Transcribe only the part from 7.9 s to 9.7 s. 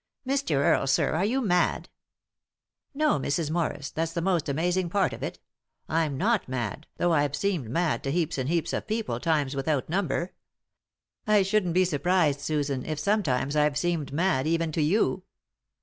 to heaps and heaps of people times